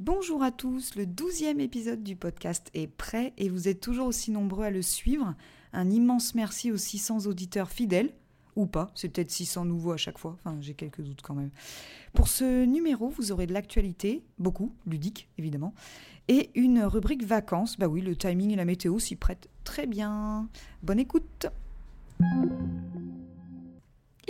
[0.00, 4.30] Bonjour à tous, le douzième épisode du podcast est prêt et vous êtes toujours aussi
[4.30, 5.34] nombreux à le suivre.
[5.72, 8.12] Un immense merci aux 600 auditeurs fidèles,
[8.54, 11.50] ou pas, c'est peut-être 600 nouveaux à chaque fois, enfin j'ai quelques doutes quand même.
[12.12, 15.74] Pour ce numéro, vous aurez de l'actualité, beaucoup, ludique évidemment,
[16.28, 17.76] et une rubrique vacances.
[17.76, 20.48] Bah oui, le timing et la météo s'y prêtent très bien.
[20.84, 21.48] Bonne écoute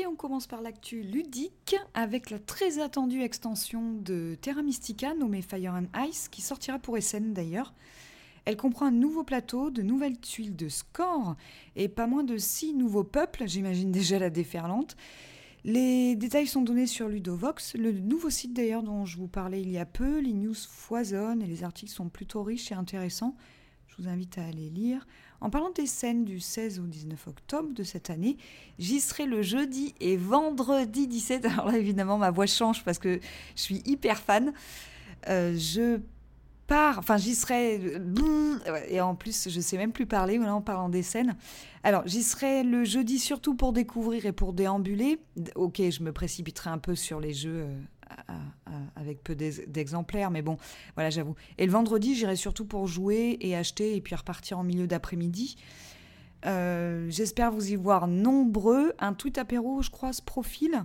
[0.09, 5.75] on commence par l'actu ludique avec la très attendue extension de Terra Mystica nommée Fire
[5.75, 7.75] and Ice qui sortira pour Essen d'ailleurs.
[8.47, 11.37] Elle comprend un nouveau plateau, de nouvelles tuiles de score
[11.77, 14.97] et pas moins de six nouveaux peuples, j'imagine déjà la déferlante.
[15.65, 19.71] Les détails sont donnés sur Ludovox, le nouveau site d'ailleurs dont je vous parlais il
[19.71, 20.21] y a peu.
[20.21, 23.37] Les news foisonnent et les articles sont plutôt riches et intéressants.
[23.89, 25.07] Je vous invite à aller lire.
[25.41, 28.37] En parlant des scènes du 16 au 19 octobre de cette année,
[28.79, 31.45] j'y serai le jeudi et vendredi 17.
[31.47, 33.21] Alors là, évidemment, ma voix change parce que
[33.57, 34.53] je suis hyper fan.
[35.29, 36.01] Euh, je
[36.69, 37.81] pars, enfin j'y serai,
[38.89, 41.35] et en plus je sais même plus parler en parlant des scènes.
[41.83, 45.19] Alors j'y serai le jeudi surtout pour découvrir et pour déambuler.
[45.57, 47.81] Ok, je me précipiterai un peu sur les jeux euh,
[48.97, 50.59] avec peu d'exemplaires, mais bon,
[50.95, 51.35] voilà, j'avoue.
[51.57, 55.57] Et le vendredi, j'irai surtout pour jouer et acheter et puis repartir en milieu d'après-midi.
[56.47, 58.93] Euh, j'espère vous y voir nombreux.
[58.99, 60.85] Un tweet apéro, je crois, ce profil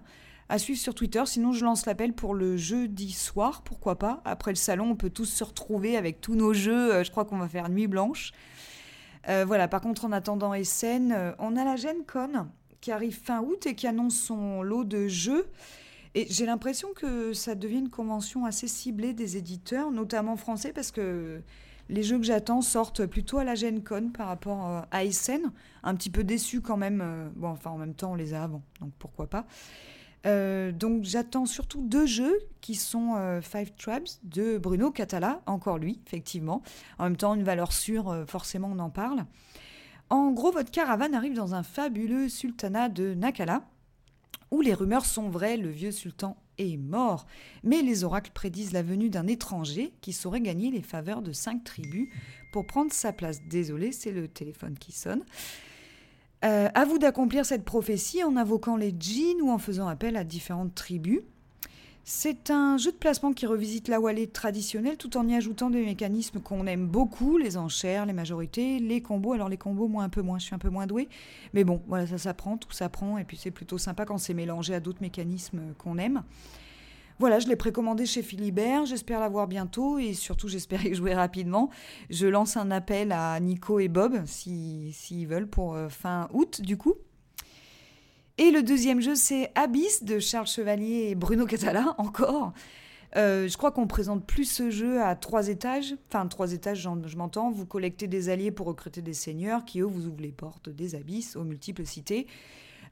[0.49, 1.23] à suivre sur Twitter.
[1.25, 4.21] Sinon, je lance l'appel pour le jeudi soir, pourquoi pas.
[4.25, 6.93] Après le salon, on peut tous se retrouver avec tous nos jeux.
[6.93, 8.31] Euh, je crois qu'on va faire nuit blanche.
[9.29, 12.47] Euh, voilà, par contre, en attendant Essen, on a la Gen Con
[12.81, 15.45] qui arrive fin août et qui annonce son lot de jeux.
[16.15, 20.91] Et j'ai l'impression que ça devient une convention assez ciblée des éditeurs, notamment français, parce
[20.91, 21.41] que
[21.89, 25.51] les jeux que j'attends sortent plutôt à la Gen Con par rapport euh, à Essen.
[25.83, 27.01] Un petit peu déçu quand même.
[27.01, 29.45] Euh, bon, enfin, en même temps, on les a avant, donc pourquoi pas.
[30.25, 35.99] Euh, donc j'attends surtout deux jeux qui sont Five Tribes de Bruno Catala, encore lui,
[36.05, 36.61] effectivement.
[36.97, 39.25] En même temps, une valeur sûre, forcément on en parle.
[40.09, 43.63] En gros, votre caravane arrive dans un fabuleux sultanat de Nakala,
[44.53, 47.25] où les rumeurs sont vraies, le vieux sultan est mort.
[47.63, 51.63] Mais les oracles prédisent la venue d'un étranger qui saurait gagner les faveurs de cinq
[51.63, 52.07] tribus
[52.51, 53.39] pour prendre sa place.
[53.49, 55.23] Désolé, c'est le téléphone qui sonne.
[56.45, 60.23] Euh, à vous d'accomplir cette prophétie en invoquant les djinns ou en faisant appel à
[60.23, 61.21] différentes tribus.
[62.05, 65.85] C'est un jeu de placement qui revisite la Wallée traditionnelle tout en y ajoutant des
[65.85, 69.31] mécanismes qu'on aime beaucoup, les enchères, les majorités, les combos.
[69.31, 71.07] Alors les combos, moi un peu moins, je suis un peu moins douée.
[71.53, 73.17] Mais bon, voilà, ça s'apprend, tout s'apprend.
[73.19, 76.23] Et puis c'est plutôt sympa quand c'est mélangé à d'autres mécanismes qu'on aime.
[77.19, 81.69] Voilà, je l'ai précommandé chez Philibert, j'espère l'avoir bientôt et surtout j'espère y jouer rapidement.
[82.09, 86.75] Je lance un appel à Nico et Bob s'ils veulent pour euh, fin août du
[86.75, 86.95] coup.
[88.43, 92.51] Et le deuxième jeu, c'est Abyss de Charles Chevalier et Bruno Catala, encore.
[93.15, 95.95] Euh, je crois qu'on présente plus ce jeu à trois étages.
[96.09, 97.51] Enfin, trois étages, je m'entends.
[97.51, 100.95] Vous collectez des alliés pour recruter des seigneurs qui, eux, vous ouvrent les portes des
[100.95, 102.27] abysses aux multiples cités.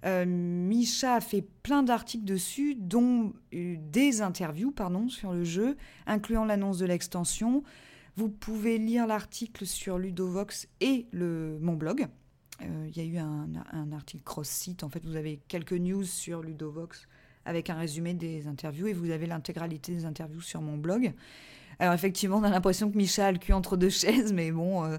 [0.06, 5.76] Euh, Micha a fait plein d'articles dessus, dont euh, des interviews pardon, sur le jeu,
[6.08, 7.62] incluant l'annonce de l'extension.
[8.16, 12.08] Vous pouvez lire l'article sur Ludovox et le, mon blog.
[12.64, 14.84] Euh, il y a eu un, article cross-site.
[14.84, 17.08] En fait, vous avez quelques news sur Ludovox
[17.46, 21.14] avec un résumé des interviews et vous avez l'intégralité des interviews sur mon blog.
[21.80, 24.86] Alors effectivement, on a l'impression que Micha a le cul entre deux chaises, mais bon,
[24.86, 24.98] euh,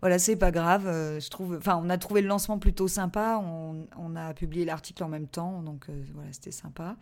[0.00, 0.86] voilà, c'est pas grave.
[0.86, 3.42] Euh, je trouve, enfin, on a trouvé le lancement plutôt sympa.
[3.42, 6.96] On, a publié l'article en même temps, donc voilà, c'était sympa.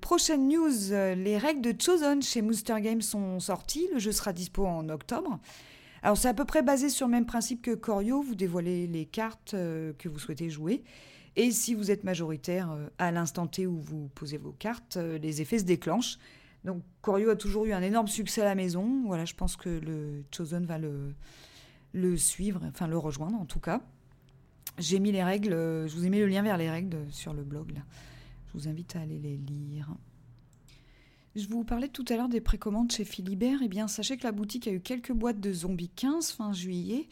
[0.00, 3.88] prochaine news, les règles de Chosen chez Mooster Games sont sorties.
[3.92, 5.38] Le jeu sera dispo en octobre.
[6.02, 9.04] Alors c'est à peu près basé sur le même principe que Corio, vous dévoilez les
[9.04, 10.82] cartes euh, que vous souhaitez jouer.
[11.36, 15.18] Et si vous êtes majoritaire euh, à l'instant T où vous posez vos cartes, euh,
[15.18, 16.18] les effets se déclenchent.
[16.64, 19.02] Donc Corio a toujours eu un énorme succès à la maison.
[19.06, 23.80] Voilà, je pense que le Chosen va le, suivre, enfin le rejoindre en tout cas.
[24.78, 27.42] J'ai mis les règles, je vous ai mis le lien vers les règles sur le
[27.42, 27.72] blog.
[28.48, 29.88] Je vous invite à aller les lire.
[31.36, 33.60] Je vous parlais tout à l'heure des précommandes chez Philibert.
[33.62, 37.06] Eh bien, sachez que la boutique a eu quelques boîtes de Zombie 15 fin juillet.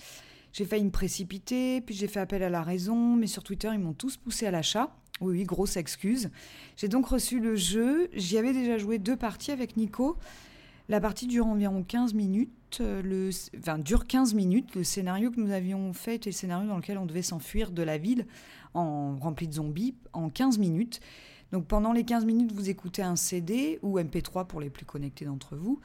[0.53, 3.79] J'ai failli me précipiter, puis j'ai fait appel à la raison, mais sur Twitter, ils
[3.79, 4.97] m'ont tous poussé à l'achat.
[5.21, 6.31] Oui, oui, grosse excuse.
[6.77, 8.11] J'ai donc reçu le jeu.
[8.13, 10.17] J'y avais déjà joué deux parties avec Nico.
[10.89, 12.81] La partie dure environ 15 minutes.
[12.81, 14.75] Le, enfin, dure 15 minutes.
[14.75, 17.85] Le scénario que nous avions fait était le scénario dans lequel on devait s'enfuir de
[17.85, 18.27] la ville
[18.75, 20.99] en rempli de zombies en 15 minutes.
[21.53, 25.25] Donc pendant les 15 minutes, vous écoutez un CD ou MP3 pour les plus connectés
[25.25, 25.81] d'entre vous.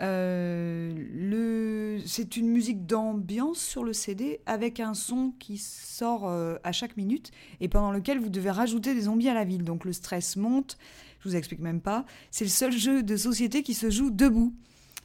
[0.00, 1.98] le...
[2.06, 7.30] C'est une musique d'ambiance sur le CD avec un son qui sort à chaque minute
[7.60, 9.64] et pendant lequel vous devez rajouter des zombies à la ville.
[9.64, 10.78] Donc le stress monte,
[11.20, 12.04] je vous explique même pas.
[12.30, 14.54] C'est le seul jeu de société qui se joue debout.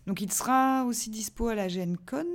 [0.05, 2.25] Donc il sera aussi dispo à la Gen Con.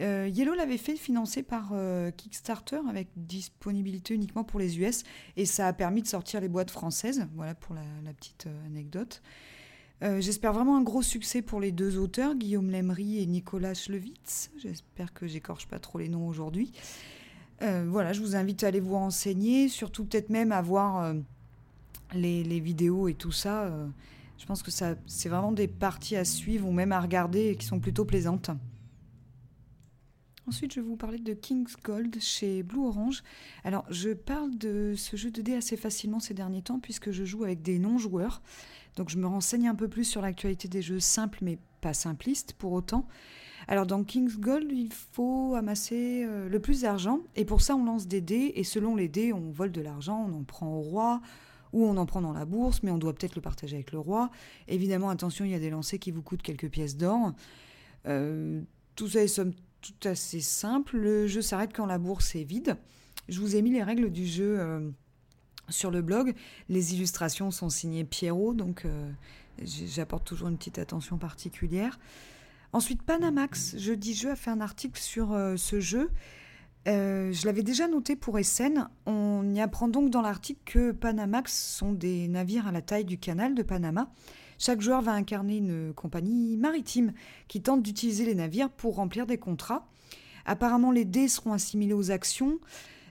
[0.00, 5.04] Euh, Yellow l'avait fait financer par euh, Kickstarter avec disponibilité uniquement pour les US
[5.36, 7.26] et ça a permis de sortir les boîtes françaises.
[7.34, 9.22] Voilà pour la, petite euh, anecdote.
[10.18, 14.50] J'espère vraiment un gros succès pour les deux auteurs, Guillaume Lemery et Nicolas Schlewitz.
[14.58, 16.72] J'espère que j'écorche pas trop les noms aujourd'hui.
[17.62, 21.14] voilà, je vous invite à aller vous renseigner, surtout peut-être même à voir
[22.12, 23.72] les, vidéos et tout ça.
[24.36, 27.80] je pense que c'est vraiment des parties à suivre ou même à regarder qui sont
[27.80, 28.50] plutôt plaisantes.
[30.46, 33.22] Ensuite, je vais vous parler de King's Gold chez Blue Orange.
[33.64, 37.24] Alors, je parle de ce jeu de dés assez facilement ces derniers temps puisque je
[37.24, 38.42] joue avec des non-joueurs.
[38.96, 42.52] Donc, je me renseigne un peu plus sur l'actualité des jeux simples mais pas simplistes
[42.52, 43.06] pour autant.
[43.68, 47.84] Alors, dans King's Gold, il faut amasser euh, le plus d'argent et pour ça, on
[47.86, 50.82] lance des dés et selon les dés, on vole de l'argent, on en prend au
[50.82, 51.22] roi
[51.72, 53.98] ou on en prend dans la bourse, mais on doit peut-être le partager avec le
[53.98, 54.30] roi.
[54.68, 57.32] Évidemment, attention, il y a des lancers qui vous coûtent quelques pièces d'or.
[58.06, 58.60] Euh,
[58.94, 60.96] tout ça est somme tout assez simple.
[60.96, 62.76] Le jeu s'arrête quand la bourse est vide.
[63.28, 64.90] Je vous ai mis les règles du jeu euh,
[65.68, 66.34] sur le blog.
[66.68, 69.10] Les illustrations sont signées Pierrot, donc euh,
[69.62, 71.98] j'apporte toujours une petite attention particulière.
[72.72, 76.10] Ensuite, Panamax, jeudi jeu, a fait un article sur euh, ce jeu.
[76.86, 78.88] je l'avais déjà noté pour SN.
[79.04, 83.18] On y apprend donc dans l'article que Panamax sont des navires à la taille du
[83.18, 84.10] canal de Panama
[84.64, 87.12] chaque joueur va incarner une compagnie maritime
[87.48, 89.86] qui tente d'utiliser les navires pour remplir des contrats.
[90.46, 92.58] Apparemment, les dés seront assimilés aux actions.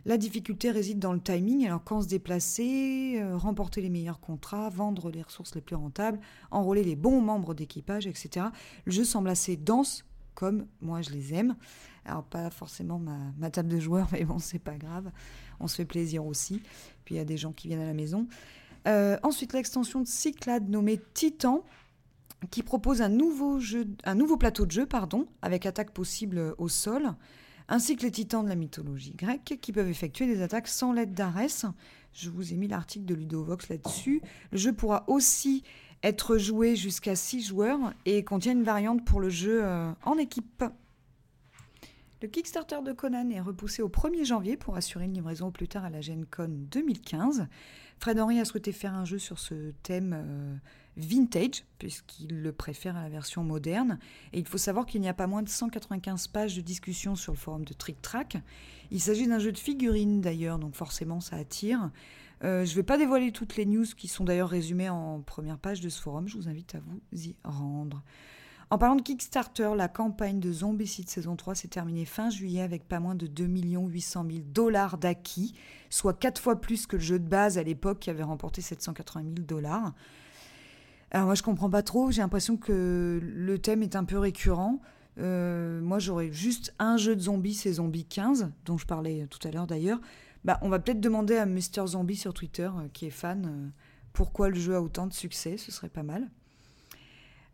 [0.06, 4.70] La difficulté réside dans le timing, alors quand se déplacer, euh, remporter les meilleurs contrats,
[4.70, 6.20] vendre les ressources les plus rentables,
[6.50, 8.48] enrôler les bons membres d'équipage, etc.
[8.86, 11.56] Le jeu semble assez dense, comme moi je les aime.
[12.04, 13.00] Alors pas forcément
[13.38, 15.12] ma, table de joueurs, mais bon, c'est pas grave.
[15.60, 16.64] On se fait plaisir aussi.
[17.06, 18.28] Puis il y a des gens qui viennent à la maison.
[18.88, 21.64] Euh, ensuite, l'extension de Cyclade nommée Titan,
[22.52, 23.58] qui propose un nouveau,
[24.38, 24.88] plateau de jeu
[25.42, 27.14] avec attaque possible au sol,
[27.70, 31.14] ainsi que les titans de la mythologie grecque, qui peuvent effectuer des attaques sans l'aide
[31.14, 31.66] d'Arès.
[32.14, 34.22] Je vous ai mis l'article de Ludovox là-dessus.
[34.52, 35.64] Le jeu pourra aussi
[36.04, 40.64] être joué jusqu'à 6 joueurs et contient une variante pour le jeu euh, en équipe.
[42.24, 45.68] Le Kickstarter de Conan est repoussé au 1er janvier pour assurer une livraison au plus
[45.68, 47.48] tard à la Gen Con 2015.
[48.00, 50.56] Fred Henry a souhaité faire un jeu sur ce thème euh,
[50.96, 54.00] vintage, puisqu'il le préfère à la version moderne.
[54.32, 57.34] Et il faut savoir qu'il n'y a pas moins de 195 pages de discussion sur
[57.34, 58.38] le forum de Trick Track.
[58.90, 61.92] Il s'agit d'un jeu de figurines d'ailleurs, donc forcément ça attire.
[62.46, 65.58] Euh, je ne vais pas dévoiler toutes les news qui sont d'ailleurs résumées en première
[65.58, 68.02] page de ce forum, je vous invite à vous y rendre.
[68.74, 72.88] En parlant de Kickstarter, la campagne de Zombicide saison 3 s'est terminée fin juillet avec
[72.88, 75.54] pas moins de 2 800 000 dollars d'acquis,
[75.92, 79.26] soit 4 fois plus que le jeu de base à l'époque qui avait remporté 780
[79.36, 79.94] 000 dollars.
[81.12, 84.82] Alors moi je comprends pas trop, j'ai l'impression que le thème est un peu récurrent.
[85.20, 89.48] Euh, moi j'aurais juste un jeu de zombies, c'est Zombie 15, dont je parlais tout
[89.48, 90.02] à l'heure d'ailleurs.
[90.46, 91.86] Bah, on va peut-être demander à Mr.
[91.86, 93.70] Zombie sur Twitter, euh, qui est fan, euh,
[94.14, 96.28] pourquoi le jeu a autant de succès, ce serait pas mal.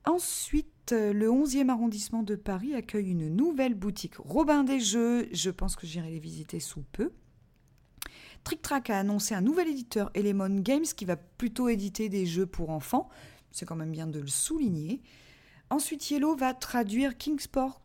[0.05, 5.27] Ensuite, euh, le 11e arrondissement de Paris accueille une nouvelle boutique Robin des Jeux.
[5.31, 7.11] Je pense que j'irai les visiter sous peu.
[8.43, 12.45] Trick Track a annoncé un nouvel éditeur, Element Games, qui va plutôt éditer des jeux
[12.45, 13.09] pour enfants.
[13.51, 15.01] C'est quand même bien de le souligner.
[15.69, 17.81] Ensuite, Yellow va traduire Kingsport,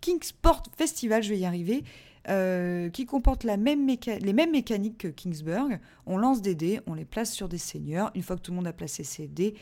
[0.00, 1.84] Kingsport Festival, je vais y arriver,
[2.28, 5.80] euh, qui comporte les mêmes mécaniques que Kingsburg.
[6.06, 8.10] On lance des dés, on les place sur des seigneurs.
[8.14, 9.54] Une fois que tout le monde a placé ses dés,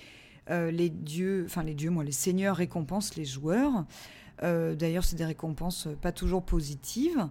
[0.50, 3.84] euh, les dieux, enfin les dieux, moi, les seigneurs récompensent les joueurs.
[4.42, 7.28] Euh, d'ailleurs, c'est des récompenses pas toujours positives.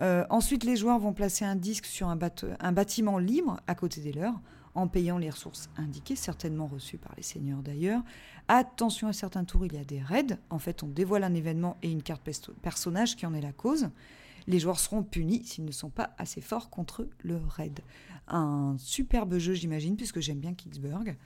[0.00, 2.18] Euh, ensuite, les joueurs vont placer un disque sur un,
[2.60, 4.40] un, bâtiment libre à côté des leurs,
[4.74, 8.02] en payant les ressources indiquées, certainement reçues par les seigneurs d'ailleurs.
[8.48, 10.38] Attention à certains tours, il y a des raids.
[10.50, 12.28] En fait, on dévoile un événement et une carte
[12.62, 13.90] personnage qui en est la cause.
[14.46, 17.80] Les joueurs seront punis s'ils ne sont pas assez forts contre le raid.
[18.28, 21.16] Un superbe jeu, j'imagine, puisque j'aime bien Kicksburg.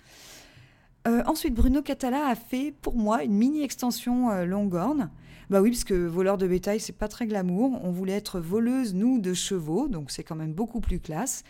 [1.09, 5.11] Euh, ensuite, Bruno Catala a fait pour moi une mini extension euh, Longhorn.
[5.51, 7.81] Bah oui, parce que voleur de bétail, c'est pas très glamour.
[7.83, 11.43] On voulait être voleuse, nous, de chevaux, donc c'est quand même beaucoup plus classe.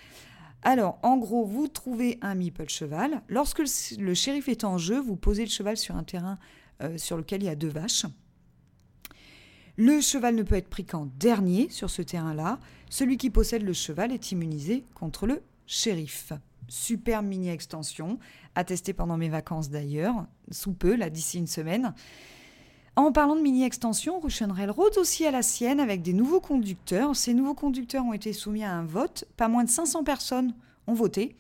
[0.63, 3.21] Alors, en gros, vous trouvez un meeple cheval.
[3.29, 3.61] Lorsque
[3.99, 6.39] le, shérif est en jeu, vous posez le cheval sur un terrain
[6.83, 8.07] euh, sur lequel il y a deux vaches.
[9.77, 12.59] Le cheval ne peut être pris qu'en dernier sur ce terrain-là.
[12.91, 16.33] Celui qui possède le cheval est immunisé contre le shérif.
[16.69, 18.19] Super mini extension,
[18.55, 21.95] à tester pendant mes vacances d'ailleurs, sous peu, là d'ici une semaine.
[22.95, 27.17] En parlant de mini-extension, Russian Railroad aussi à la sienne avec des nouveaux conducteurs.
[27.17, 29.25] Ces nouveaux conducteurs ont été soumis à un vote.
[29.39, 30.55] Pas moins de 500 personnes
[30.87, 31.35] ont voté.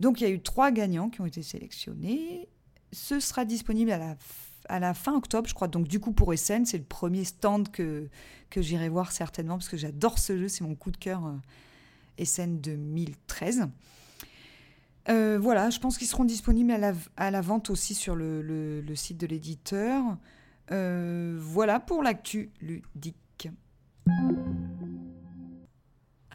[0.00, 2.48] Donc il y a eu trois gagnants qui ont été sélectionnés.
[2.92, 4.16] Ce sera disponible à la,
[4.70, 5.68] à la fin octobre, je crois.
[5.68, 8.08] Donc du coup pour Essen, c'est le premier stand que,
[8.48, 11.34] que j'irai voir certainement parce que j'adore ce jeu, c'est mon coup de cœur euh,
[12.16, 13.68] Essen 2013.
[15.08, 18.42] Euh, voilà, je pense qu'ils seront disponibles à la, à la, vente aussi sur le,
[18.42, 20.18] le site de l'éditeur.
[20.70, 23.48] Euh, voilà pour l'actu ludique.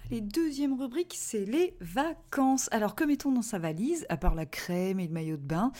[0.05, 2.67] Allez, deuxième rubrique, c'est les vacances.
[2.71, 5.71] Alors, que mettons dans sa valise, à part la crème et le maillot de bain?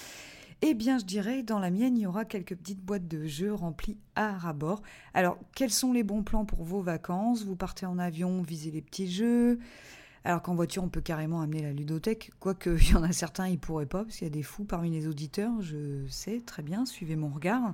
[0.62, 3.54] Eh bien, je dirais, dans la mienne, il y aura quelques petites boîtes de jeux
[3.54, 4.82] remplies à rabord.
[5.14, 7.44] Alors, quels sont les bons plans pour vos vacances?
[7.44, 9.60] Vous partez en avion, visez les petits jeux.
[10.26, 13.48] Alors qu'en voiture, on peut carrément amener la ludothèque, quoique il y en a certains,
[13.48, 16.64] ils pourraient pas, parce qu'il y a des fous parmi les auditeurs, je sais, très
[16.64, 17.74] bien, suivez mon regard.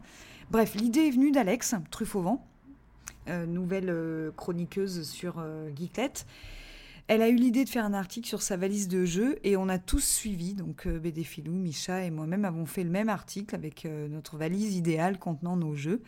[0.50, 2.40] Bref, l'idée est venue d'Alex, Truffauvent,
[3.28, 6.14] euh, nouvelle euh, chroniqueuse sur euh, Geeklet.
[7.08, 9.68] Elle a eu l'idée de faire un article sur sa valise de jeux et on
[9.68, 10.54] a tous suivi.
[10.54, 15.18] Donc BD Filou, Micha et moi-même avons fait le même article avec notre valise idéale
[15.18, 16.04] contenant nos jeux.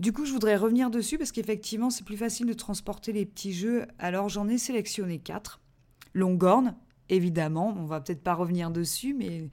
[0.00, 3.52] Du coup, je voudrais revenir dessus parce qu'effectivement, c'est plus facile de transporter les petits
[3.52, 3.84] jeux.
[3.98, 5.60] Alors, j'en ai sélectionné quatre.
[6.14, 6.74] Longorn,
[7.10, 9.50] évidemment, on va peut-être pas revenir dessus, mais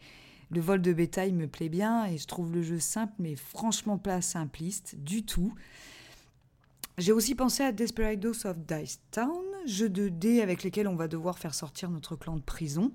[0.50, 3.98] le vol de bétail me plaît bien et je trouve le jeu simple, mais franchement
[3.98, 5.54] pas simpliste du tout.
[6.98, 11.10] J'ai aussi pensé à Desperados of Dice Town, jeu de dés avec lesquels on va
[11.10, 12.94] devoir faire sortir notre clan de prison.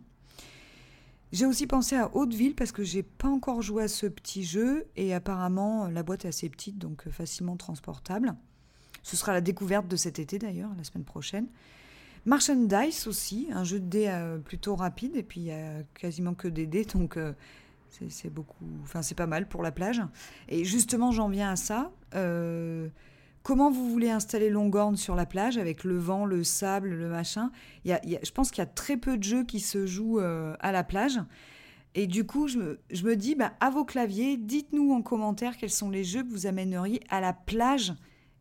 [1.33, 4.87] J'ai aussi pensé à Hauteville parce que j'ai pas encore joué à ce petit jeu
[4.97, 8.35] et apparemment la boîte est assez petite donc facilement transportable.
[9.03, 11.47] Ce sera la découverte de cet été d'ailleurs, la semaine prochaine.
[12.25, 16.35] Dice aussi, un jeu de dés euh, plutôt rapide, et puis il n'y a quasiment
[16.35, 17.33] que des dés, donc euh,
[18.09, 20.03] c'est beaucoup, enfin c'est pas mal pour la plage.
[20.49, 21.91] Et justement, j'en viens à ça.
[22.15, 22.89] Euh,
[23.43, 27.51] comment vous voulez installer Longhorn sur la plage avec le vent, le sable, le machin?
[27.85, 30.21] Il y a, Je pense qu'il y a très peu de jeux qui se jouent
[30.21, 31.21] à la plage.
[31.95, 35.91] Et du coup, je me, dis, bah, à vos claviers, dites-nous en commentaire quels sont
[35.91, 37.93] les jeux que vous amèneriez à la plage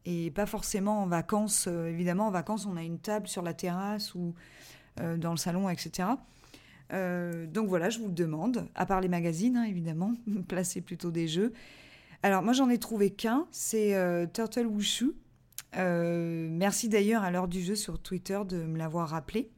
[0.06, 1.66] et pas forcément en vacances.
[1.68, 4.34] Euh, évidemment, en vacances, on a une table sur la terrasse ou
[5.00, 6.10] euh, dans le salon, etc.
[6.94, 10.14] Euh, donc voilà, je vous le demande, à part les magazines, hein, évidemment,
[10.48, 11.54] placez plutôt des jeux.
[12.24, 13.96] Alors moi, j'en ai trouvé qu'un, c'est
[14.34, 15.14] Turtle Wushu.
[15.76, 19.50] merci d'ailleurs à l'heure du jeu sur Twitter de me l'avoir rappelé.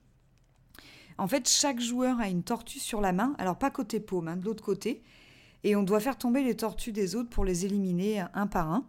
[1.18, 4.38] En fait, chaque joueur a une tortue sur la main, alors pas côté paume, hein,
[4.38, 5.04] de l'autre côté,
[5.64, 8.86] et on doit faire tomber les tortues des autres pour les éliminer un par un.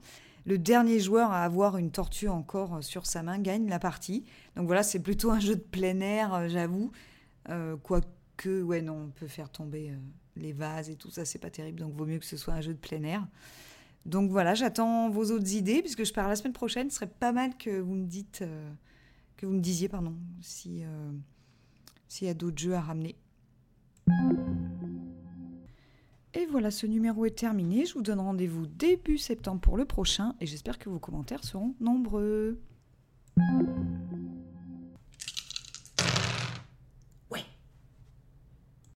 [0.47, 4.25] Le dernier joueur à avoir une tortue encore sur sa main gagne la partie.
[4.57, 6.93] Donc voilà, c'est plutôt un jeu de plein air, euh, j'avoue.
[7.49, 9.97] Euh, quoique, ouais, non, on peut faire tomber euh,
[10.37, 11.81] les vases et tout ça, c'est pas terrible.
[11.81, 13.26] Donc vaut mieux que ce soit un jeu de plein air.
[14.07, 16.91] Donc voilà, j'attends vos autres idées, puisque je pars la semaine prochaine.
[16.91, 18.45] Ce serait pas mal que vous me dites,
[19.37, 20.83] que vous me disiez, pardon, si
[22.09, 23.17] s'il y a d'autres jeux à ramener.
[26.35, 27.87] Et voilà, ce numéro est terminé.
[27.87, 31.75] Je vous donne rendez-vous début septembre pour le prochain et j'espère que vos commentaires seront
[31.81, 32.61] nombreux.